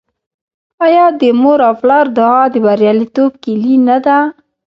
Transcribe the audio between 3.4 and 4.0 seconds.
کیلي نه